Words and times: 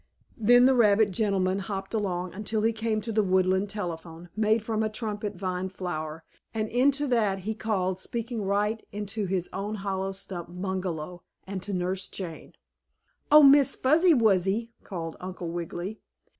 Then 0.39 0.65
the 0.65 0.73
rabbit 0.73 1.11
gentleman 1.11 1.59
hopped 1.59 1.93
along 1.93 2.33
until 2.33 2.63
he 2.63 2.73
came 2.73 3.01
to 3.01 3.19
a 3.19 3.21
woodland 3.21 3.69
telephone, 3.69 4.29
made 4.35 4.63
from 4.63 4.81
a 4.81 4.89
trumpet 4.89 5.35
vine 5.35 5.69
flower, 5.69 6.23
and 6.55 6.67
into 6.69 7.05
that 7.05 7.41
he 7.41 7.53
called, 7.53 7.99
speaking 7.99 8.41
right 8.41 8.83
into 8.91 9.27
his 9.27 9.47
own 9.53 9.75
hollow 9.75 10.11
stump 10.11 10.49
bungalow 10.59 11.21
and 11.45 11.61
to 11.61 11.71
Nurse 11.71 12.07
Jane. 12.07 12.53
"Oh, 13.31 13.43
Miss 13.43 13.75
Fuzzy 13.75 14.15
Wuzzy!" 14.15 14.71
called 14.83 15.17
Uncle 15.19 15.49
Wiggily. 15.51 16.01